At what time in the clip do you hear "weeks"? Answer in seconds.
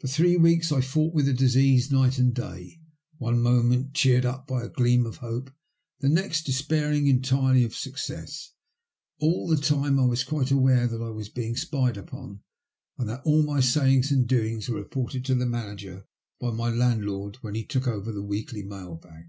0.36-0.72